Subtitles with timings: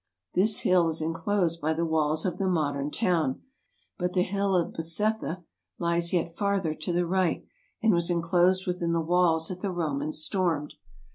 [0.33, 3.43] This hill is inclosed by the walls of the modern town;
[3.99, 5.43] but the hill of Bezetha
[5.77, 7.45] lies yet farther to the right,
[7.83, 10.73] and was enclosed within the walls that the Romans stormed.